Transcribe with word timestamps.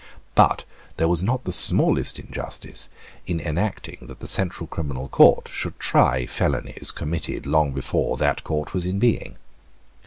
But 0.33 0.63
there 0.97 1.07
was 1.07 1.21
not 1.21 1.43
the 1.43 1.51
smallest 1.51 2.17
injustice 2.17 2.89
in 3.27 3.39
enacting 3.39 3.99
that 4.07 4.19
the 4.19 4.25
Central 4.25 4.65
Criminal 4.65 5.07
Court 5.07 5.47
should 5.53 5.79
try 5.79 6.25
felonies 6.25 6.89
committed 6.89 7.45
long 7.45 7.71
before 7.71 8.17
that 8.17 8.43
Court 8.43 8.73
was 8.73 8.83
in 8.87 8.97
being. 8.97 9.37